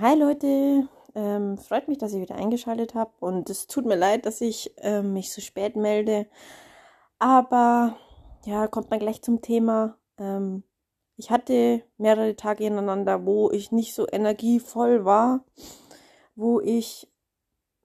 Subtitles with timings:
[0.00, 4.26] Hi Leute, ähm, freut mich, dass ihr wieder eingeschaltet habt und es tut mir leid,
[4.26, 6.26] dass ich ähm, mich so spät melde,
[7.20, 7.94] aber
[8.44, 9.96] ja, kommt man gleich zum Thema.
[10.18, 10.64] Ähm,
[11.16, 15.44] ich hatte mehrere Tage ineinander, wo ich nicht so energievoll war,
[16.34, 17.08] wo ich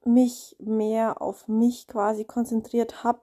[0.04, 3.22] mich mehr auf mich quasi konzentriert habe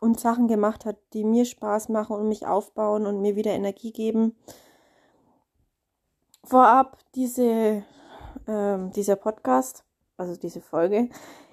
[0.00, 3.90] und Sachen gemacht hat, die mir Spaß machen und mich aufbauen und mir wieder Energie
[3.90, 4.36] geben.
[6.44, 7.84] Vorab, diese
[8.46, 9.84] ähm, dieser Podcast,
[10.16, 11.08] also diese Folge,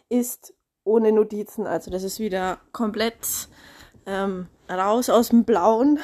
[0.09, 0.53] ist
[0.83, 1.67] ohne Notizen.
[1.67, 3.49] Also das ist wieder komplett
[4.05, 5.99] ähm, raus aus dem Blauen.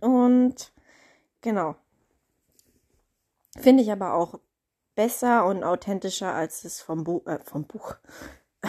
[0.00, 0.72] Und
[1.40, 1.76] genau.
[3.56, 4.38] Finde ich aber auch
[4.94, 7.96] besser und authentischer, als es vom, Bu äh, vom Buch,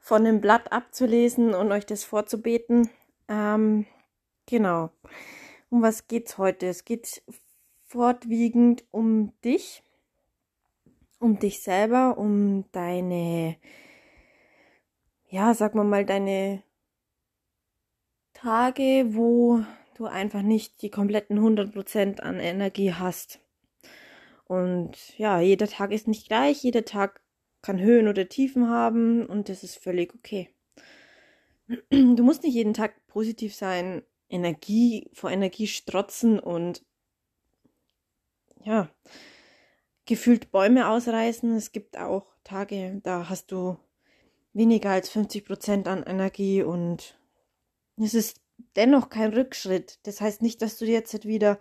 [0.00, 2.88] von dem Blatt abzulesen und euch das vorzubeten.
[3.28, 3.86] Ähm,
[4.46, 4.90] genau.
[5.70, 6.66] Um was geht's heute?
[6.66, 7.22] Es geht
[7.84, 9.82] fortwiegend um dich
[11.18, 13.56] um dich selber, um deine,
[15.28, 16.62] ja, sag mal mal, deine
[18.32, 19.64] Tage, wo
[19.96, 23.40] du einfach nicht die kompletten 100% an Energie hast.
[24.44, 27.20] Und ja, jeder Tag ist nicht gleich, jeder Tag
[27.62, 30.48] kann Höhen oder Tiefen haben und das ist völlig okay.
[31.90, 36.82] Du musst nicht jeden Tag positiv sein, Energie vor Energie strotzen und
[38.64, 38.88] ja,
[40.08, 41.54] gefühlt Bäume ausreißen.
[41.54, 43.76] Es gibt auch Tage, da hast du
[44.54, 47.20] weniger als 50 Prozent an Energie und
[47.96, 48.40] es ist
[48.74, 50.00] dennoch kein Rückschritt.
[50.04, 51.58] Das heißt nicht, dass du jetzt wieder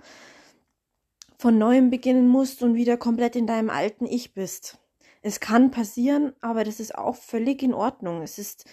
[1.38, 4.80] von neuem beginnen musst und wieder komplett in deinem alten Ich bist.
[5.22, 8.22] Es kann passieren, aber das ist auch völlig in Ordnung.
[8.22, 8.66] Es ist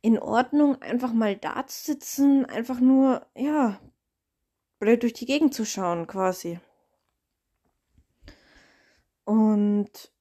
[0.00, 3.80] in Ordnung, einfach mal da zu sitzen, einfach nur, ja,
[4.80, 6.58] blöd durch die Gegend zu schauen, quasi.
[9.24, 10.12] Und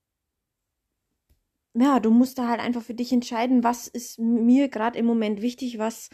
[1.74, 5.42] ja, du musst da halt einfach für dich entscheiden, was ist mir gerade im Moment
[5.42, 6.10] wichtig, was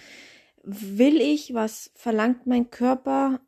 [0.64, 3.42] will ich, was verlangt mein Körper.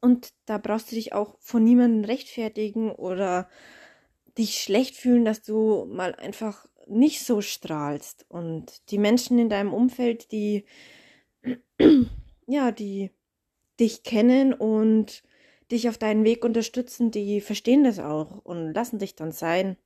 [0.00, 3.48] Und da brauchst du dich auch von niemandem rechtfertigen oder
[4.38, 8.26] dich schlecht fühlen, dass du mal einfach nicht so strahlst.
[8.28, 10.64] Und die Menschen in deinem Umfeld, die,
[12.46, 13.10] ja, die
[13.78, 15.22] dich kennen und
[15.70, 19.76] dich auf deinen Weg unterstützen, die verstehen das auch und lassen dich dann sein.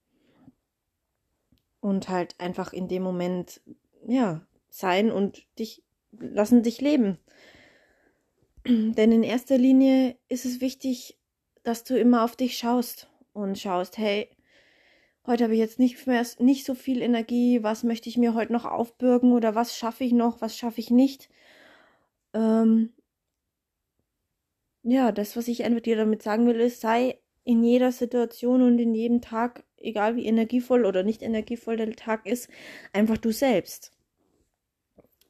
[1.81, 3.61] Und halt einfach in dem Moment,
[4.06, 7.19] ja, sein und dich, lassen dich leben.
[8.67, 11.19] Denn in erster Linie ist es wichtig,
[11.62, 14.31] dass du immer auf dich schaust und schaust, hey,
[15.27, 18.53] heute habe ich jetzt nicht mehr nicht so viel Energie, was möchte ich mir heute
[18.53, 21.28] noch aufbürgen oder was schaffe ich noch, was schaffe ich nicht.
[22.33, 22.94] Ähm,
[24.84, 28.78] ja, das, was ich einfach dir damit sagen will, ist, sei in jeder Situation und
[28.78, 32.49] in jedem Tag, egal wie energievoll oder nicht energievoll der Tag ist,
[32.93, 33.93] einfach du selbst.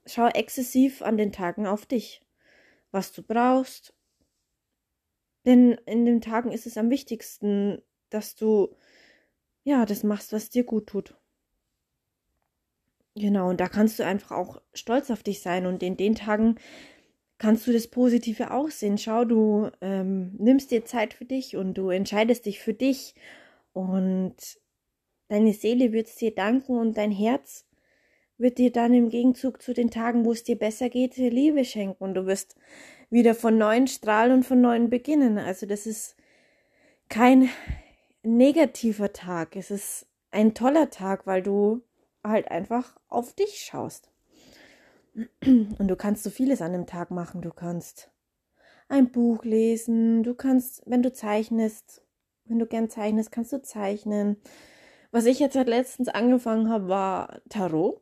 [0.07, 2.23] Schau exzessiv an den Tagen auf dich,
[2.91, 3.95] was du brauchst.
[5.47, 8.77] Denn in den Tagen ist es am wichtigsten, dass du
[9.63, 11.17] ja das machst, was dir gut tut.
[13.17, 16.57] Genau, und da kannst du einfach auch stolz auf dich sein und in den Tagen
[17.39, 18.99] kannst du das Positive auch sehen.
[18.99, 23.15] Schau, du ähm, nimmst dir Zeit für dich und du entscheidest dich für dich
[23.73, 24.35] und
[25.29, 27.67] deine Seele wird es dir danken und dein Herz
[28.39, 32.03] wird dir dann im Gegenzug zu den Tagen, wo es dir besser geht, Liebe schenken
[32.03, 32.57] und du wirst
[33.11, 35.39] wieder von neuen strahlen und von neuen beginnen.
[35.39, 36.17] Also das ist
[37.09, 37.49] kein
[38.23, 41.83] negativer Tag, es ist ein toller Tag, weil du
[42.25, 44.11] halt einfach auf dich schaust.
[45.15, 47.41] Und du kannst so vieles an dem Tag machen.
[47.41, 48.11] Du kannst
[48.89, 52.03] ein Buch lesen, du kannst, wenn du zeichnest,
[52.45, 54.37] wenn du gern zeichnest, kannst du zeichnen.
[55.11, 58.01] Was ich jetzt seit letztens angefangen habe, war Tarot.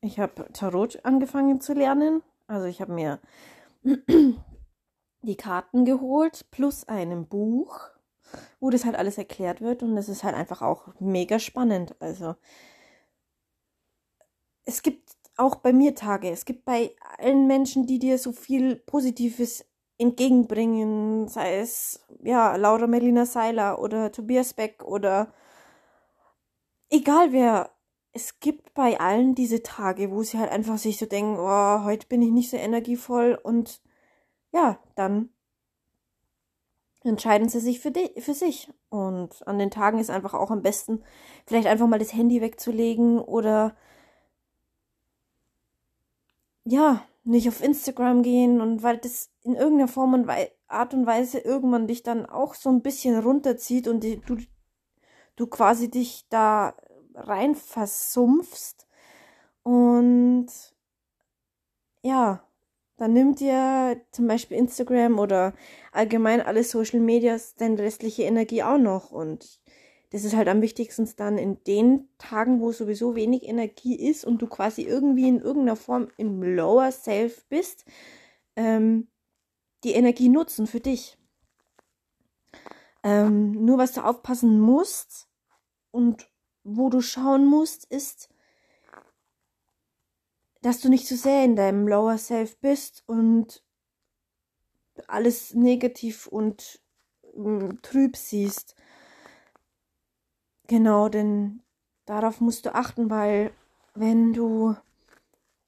[0.00, 2.22] Ich habe Tarot angefangen zu lernen.
[2.46, 3.20] Also ich habe mir
[5.22, 7.80] die Karten geholt plus einem Buch,
[8.60, 11.94] wo das halt alles erklärt wird und das ist halt einfach auch mega spannend.
[12.00, 12.36] Also
[14.64, 16.30] es gibt auch bei mir Tage.
[16.30, 19.66] Es gibt bei allen Menschen, die dir so viel Positives
[19.98, 25.32] entgegenbringen, sei es ja Laura Melina Seiler oder Tobias Beck oder
[26.90, 27.70] egal wer.
[28.14, 32.06] Es gibt bei allen diese Tage, wo sie halt einfach sich so denken, oh, heute
[32.08, 33.80] bin ich nicht so energievoll und
[34.52, 35.30] ja, dann
[37.04, 38.70] entscheiden sie sich für, die, für sich.
[38.90, 41.02] Und an den Tagen ist einfach auch am besten,
[41.46, 43.74] vielleicht einfach mal das Handy wegzulegen oder
[46.64, 50.28] ja, nicht auf Instagram gehen und weil das in irgendeiner Form und
[50.66, 54.38] Art und Weise irgendwann dich dann auch so ein bisschen runterzieht und die, du,
[55.36, 56.74] du quasi dich da
[57.14, 58.88] rein versumpfst.
[59.62, 60.48] Und
[62.02, 62.42] ja,
[62.96, 65.54] dann nimmt dir zum Beispiel Instagram oder
[65.92, 69.60] allgemein alle Social Medias deine restliche Energie auch noch und
[70.12, 74.42] das ist halt am wichtigsten dann in den Tagen, wo sowieso wenig Energie ist und
[74.42, 77.86] du quasi irgendwie in irgendeiner Form im Lower Self bist,
[78.54, 79.08] ähm,
[79.84, 81.16] die Energie nutzen für dich.
[83.02, 85.28] Ähm, nur was du aufpassen musst
[85.90, 86.30] und
[86.62, 88.28] wo du schauen musst, ist,
[90.60, 93.64] dass du nicht zu so sehr in deinem Lower Self bist und
[95.08, 96.82] alles negativ und
[97.34, 98.76] äh, trüb siehst.
[100.72, 101.60] Genau, denn
[102.06, 103.52] darauf musst du achten, weil
[103.94, 104.74] wenn du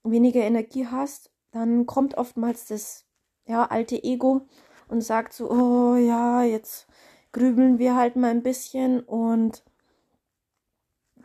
[0.03, 3.05] weniger Energie hast, dann kommt oftmals das
[3.45, 4.49] ja, alte Ego
[4.89, 6.87] und sagt so, oh ja, jetzt
[7.33, 9.63] grübeln wir halt mal ein bisschen und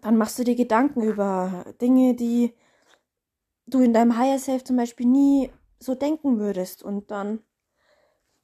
[0.02, 2.54] dann machst du dir Gedanken über Dinge, die
[3.66, 6.84] du in deinem Higher Self zum Beispiel nie so denken würdest.
[6.84, 7.40] Und dann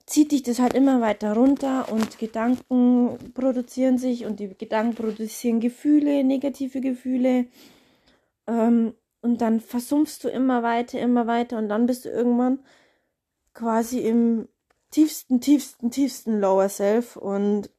[0.06, 5.60] zieht dich das halt immer weiter runter und Gedanken produzieren sich und die Gedanken produzieren
[5.60, 7.48] Gefühle, negative Gefühle.
[8.48, 12.60] Ähm, und dann versumpfst du immer weiter, immer weiter und dann bist du irgendwann
[13.54, 14.48] quasi im
[14.92, 17.72] tiefsten, tiefsten, tiefsten Lower Self und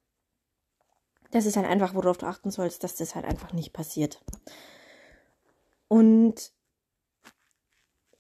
[1.31, 4.25] das ist halt einfach, worauf du achten sollst, dass das halt einfach nicht passiert.
[5.89, 6.53] Und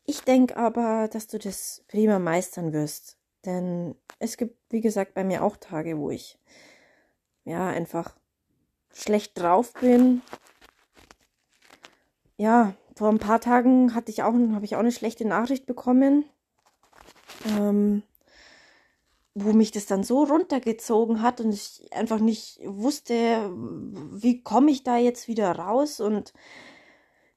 [0.04, 3.16] ich denke aber, dass du das prima meistern wirst.
[3.46, 6.38] Denn es gibt, wie gesagt, bei mir auch Tage, wo ich
[7.44, 8.16] ja einfach
[8.92, 10.22] schlecht drauf bin.
[12.36, 16.24] Ja, vor ein paar Tagen hatte ich auch, habe ich auch eine schlechte Nachricht bekommen,
[17.46, 18.02] ähm,
[19.34, 23.50] wo mich das dann so runtergezogen hat und ich einfach nicht wusste,
[24.12, 26.32] wie komme ich da jetzt wieder raus und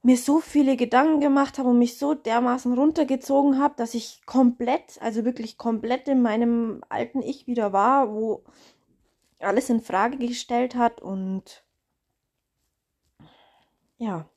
[0.01, 5.01] mir so viele Gedanken gemacht habe und mich so dermaßen runtergezogen habe, dass ich komplett,
[5.01, 8.43] also wirklich komplett in meinem alten Ich wieder war, wo
[9.39, 11.63] alles in Frage gestellt hat und
[13.97, 14.29] ja,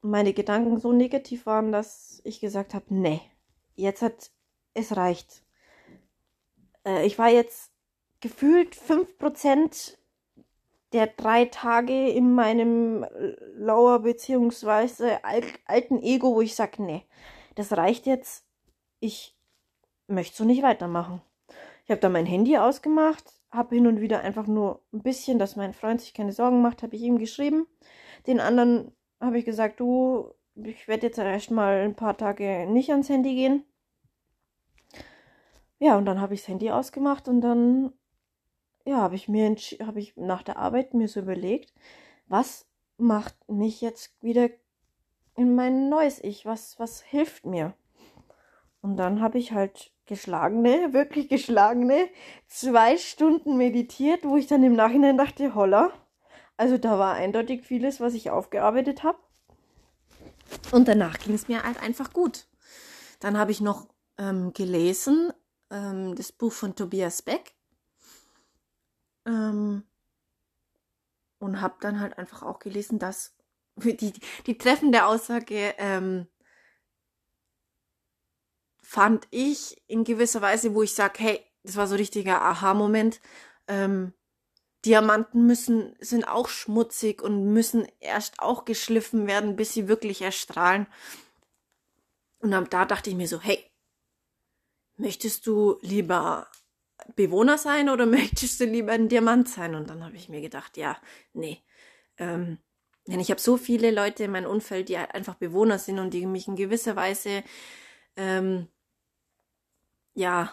[0.00, 3.20] meine Gedanken so negativ waren, dass ich gesagt habe, nee,
[3.76, 4.30] jetzt hat
[4.74, 5.44] es reicht.
[6.84, 7.70] Äh, ich war jetzt
[8.20, 9.96] gefühlt 5%
[10.92, 13.06] der drei Tage in meinem
[13.54, 17.06] Lower beziehungsweise alten Ego, wo ich sage, nee,
[17.54, 18.44] das reicht jetzt.
[19.00, 19.36] Ich
[20.06, 21.22] möchte so nicht weitermachen.
[21.84, 25.56] Ich habe dann mein Handy ausgemacht, habe hin und wieder einfach nur ein bisschen, dass
[25.56, 27.66] mein Freund sich keine Sorgen macht, habe ich ihm geschrieben.
[28.26, 32.90] Den anderen habe ich gesagt, du, ich werde jetzt erst mal ein paar Tage nicht
[32.90, 33.64] ans Handy gehen.
[35.78, 37.92] Ja, und dann habe ich das Handy ausgemacht und dann
[38.84, 41.72] ja, habe ich mir habe ich nach der Arbeit mir so überlegt,
[42.28, 44.48] was macht mich jetzt wieder
[45.34, 46.46] in mein neues Ich?
[46.46, 47.74] Was was hilft mir?
[48.80, 52.08] Und dann habe ich halt geschlagene, wirklich geschlagene
[52.48, 55.92] zwei Stunden meditiert, wo ich dann im Nachhinein dachte, holla,
[56.56, 59.18] also da war eindeutig vieles, was ich aufgearbeitet habe.
[60.70, 62.46] Und danach ging es mir halt einfach gut.
[63.20, 63.86] Dann habe ich noch
[64.18, 65.32] ähm, gelesen
[65.70, 67.54] ähm, das Buch von Tobias Beck
[69.26, 69.84] ähm,
[71.38, 73.34] und habe dann halt einfach auch gelesen, dass
[73.76, 74.12] die,
[74.46, 76.26] die treffende Aussage ähm,
[78.82, 83.20] fand ich in gewisser Weise, wo ich sage, hey, das war so richtiger Aha-Moment.
[83.68, 84.12] Ähm,
[84.84, 90.86] Diamanten müssen, sind auch schmutzig und müssen erst auch geschliffen werden, bis sie wirklich erstrahlen.
[92.40, 93.64] Und da dachte ich mir so, hey,
[94.96, 96.48] möchtest du lieber
[97.16, 99.74] Bewohner sein oder möchtest du lieber ein Diamant sein?
[99.74, 100.96] Und dann habe ich mir gedacht, ja,
[101.32, 101.62] nee.
[102.18, 102.58] Ähm,
[103.06, 106.14] denn ich habe so viele Leute in meinem Umfeld, die halt einfach Bewohner sind und
[106.14, 107.42] die mich in gewisser Weise
[108.16, 108.68] ähm,
[110.14, 110.52] ja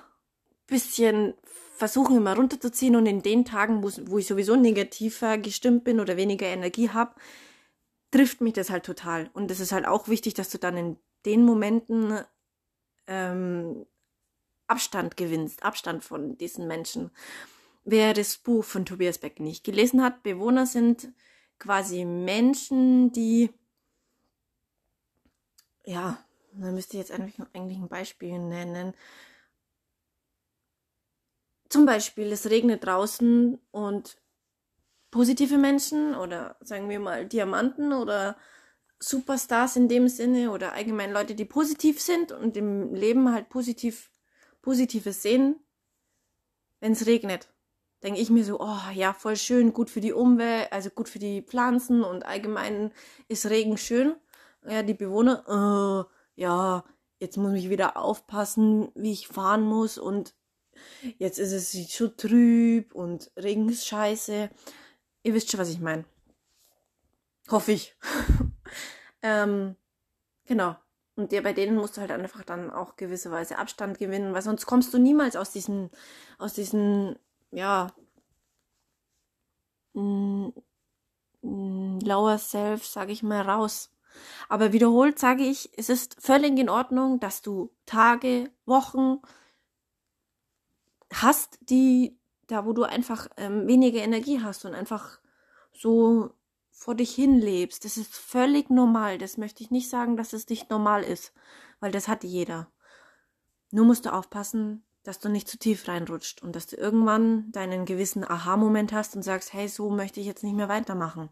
[0.69, 1.33] bisschen
[1.75, 6.47] versuchen immer runterzuziehen und in den Tagen, wo ich sowieso negativer gestimmt bin oder weniger
[6.47, 7.15] Energie habe,
[8.11, 9.29] trifft mich das halt total.
[9.33, 12.19] Und es ist halt auch wichtig, dass du dann in den Momenten
[13.07, 13.85] ähm,
[14.69, 17.11] Abstand gewinnst, Abstand von diesen Menschen.
[17.85, 21.09] Wer das Buch von Tobias Beck nicht gelesen hat, Bewohner sind
[21.57, 23.51] quasi Menschen, die,
[25.85, 26.23] ja,
[26.53, 28.93] da müsste ich jetzt eigentlich, eigentlich ein Beispiel nennen.
[31.69, 34.17] Zum Beispiel, es regnet draußen und
[35.11, 38.37] positive Menschen oder sagen wir mal Diamanten oder
[38.99, 44.11] Superstars in dem Sinne oder allgemein Leute, die positiv sind und im Leben halt positiv
[44.61, 45.55] Positives sehen,
[46.79, 47.49] wenn es regnet.
[48.03, 51.19] denke ich mir so, oh ja, voll schön, gut für die Umwelt, also gut für
[51.19, 52.91] die Pflanzen und allgemein
[53.27, 54.15] ist Regen schön.
[54.65, 56.83] Ja, die Bewohner, äh, ja,
[57.19, 60.33] jetzt muss ich wieder aufpassen, wie ich fahren muss und
[61.17, 64.49] jetzt ist es schon trüb und Regen ist scheiße.
[65.23, 66.05] Ihr wisst schon, was ich meine.
[67.49, 67.95] Hoffe ich.
[69.21, 69.75] ähm,
[70.45, 70.77] genau.
[71.19, 74.65] Und dir bei denen musst du halt einfach dann auch gewisserweise Abstand gewinnen, weil sonst
[74.65, 75.89] kommst du niemals aus diesen,
[76.37, 77.19] aus diesen,
[77.51, 77.87] ja,
[79.95, 80.47] mm,
[81.41, 83.91] mm, lower self, sage ich mal, raus.
[84.47, 89.19] Aber wiederholt sage ich, es ist völlig in Ordnung, dass du Tage, Wochen
[91.13, 95.19] hast, die da, wo du einfach ähm, weniger Energie hast und einfach
[95.73, 96.33] so
[96.79, 97.83] vor dich hin lebst.
[97.83, 99.17] Das ist völlig normal.
[99.17, 101.33] Das möchte ich nicht sagen, dass es nicht normal ist,
[101.81, 102.71] weil das hat jeder.
[103.69, 107.83] Nur musst du aufpassen, dass du nicht zu tief reinrutscht und dass du irgendwann deinen
[107.83, 111.27] gewissen Aha-Moment hast und sagst, hey, so möchte ich jetzt nicht mehr weitermachen.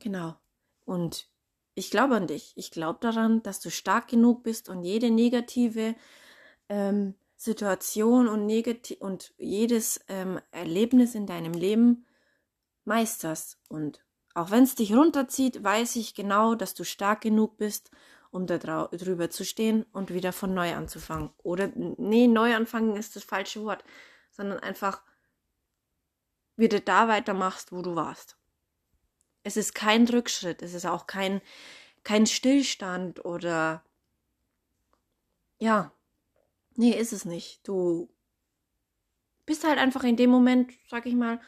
[0.00, 0.36] Genau.
[0.84, 1.26] Und
[1.74, 2.52] ich glaube an dich.
[2.56, 5.94] Ich glaube daran, dass du stark genug bist und jede negative
[6.68, 12.04] ähm, Situation und, negati und jedes ähm, Erlebnis in deinem Leben
[12.84, 13.58] meisterst.
[13.68, 17.90] Und auch wenn es dich runterzieht, weiß ich genau, dass du stark genug bist,
[18.30, 21.30] um da drüber zu stehen und wieder von neu anzufangen.
[21.42, 23.84] Oder, nee, neu anfangen ist das falsche Wort,
[24.30, 25.02] sondern einfach
[26.56, 28.38] wieder da weitermachst, wo du warst.
[29.42, 31.42] Es ist kein Rückschritt, es ist auch kein,
[32.04, 33.84] kein Stillstand oder
[35.58, 35.92] ja,
[36.74, 37.66] nee, ist es nicht.
[37.68, 38.08] Du
[39.44, 41.40] bist halt einfach in dem Moment, sag ich mal,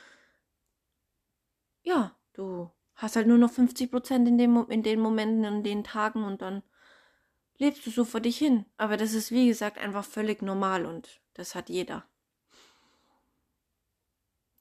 [1.84, 6.24] ja, du hast halt nur noch 50 Prozent in, in den Momenten, in den Tagen
[6.24, 6.62] und dann
[7.58, 8.64] lebst du so vor dich hin.
[8.76, 12.04] Aber das ist, wie gesagt, einfach völlig normal und das hat jeder.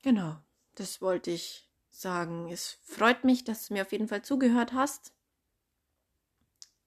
[0.04, 0.36] Genau,
[0.76, 2.50] das wollte ich sagen.
[2.52, 5.14] Es freut mich, dass du mir auf jeden Fall zugehört hast.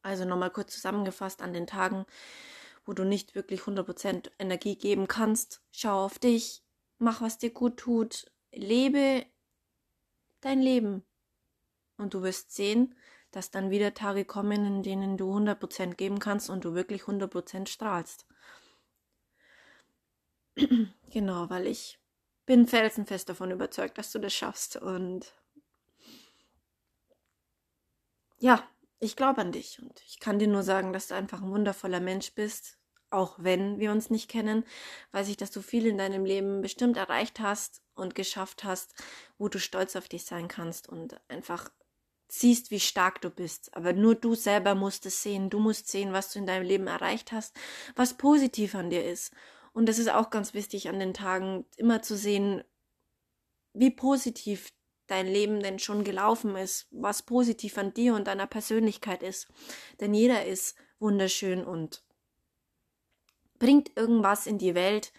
[0.02, 2.06] Also nochmal kurz zusammengefasst an den Tagen,
[2.84, 5.62] wo du nicht wirklich 100% Energie geben kannst.
[5.72, 6.62] Schau auf dich,
[6.98, 9.26] mach, was dir gut tut, lebe
[10.46, 11.04] dein Leben.
[11.98, 12.94] Und du wirst sehen,
[13.32, 17.68] dass dann wieder Tage kommen, in denen du 100% geben kannst und du wirklich 100%
[17.68, 18.26] strahlst.
[21.10, 21.98] genau, weil ich
[22.46, 24.76] bin felsenfest davon überzeugt, dass du das schaffst.
[24.76, 25.34] Und
[28.38, 28.62] ja,
[29.00, 32.00] ich glaube an dich und ich kann dir nur sagen, dass du einfach ein wundervoller
[32.00, 32.78] Mensch bist,
[33.10, 34.64] auch wenn wir uns nicht kennen,
[35.12, 38.94] weiß ich, dass du viel in deinem Leben bestimmt erreicht hast und geschafft hast,
[39.38, 41.70] wo du stolz auf dich sein kannst und einfach
[42.28, 43.74] siehst, wie stark du bist.
[43.76, 45.50] Aber nur du selber musst es sehen.
[45.50, 47.56] Du musst sehen, was du in deinem Leben erreicht hast,
[47.94, 49.32] was positiv an dir ist.
[49.72, 52.64] Und das ist auch ganz wichtig an den Tagen, immer zu sehen,
[53.74, 54.72] wie positiv
[55.06, 59.48] dein Leben denn schon gelaufen ist, was positiv an dir und deiner Persönlichkeit ist.
[60.00, 62.02] Denn jeder ist wunderschön und
[63.58, 65.12] bringt irgendwas in die Welt,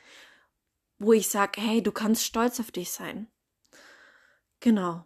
[1.00, 3.28] wo ich sage, hey, du kannst stolz auf dich sein.
[4.60, 5.06] Genau.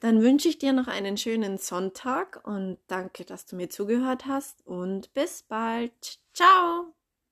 [0.00, 4.66] Dann wünsche ich dir noch einen schönen Sonntag und danke, dass du mir zugehört hast
[4.66, 6.18] und bis bald.
[6.34, 6.95] Ciao.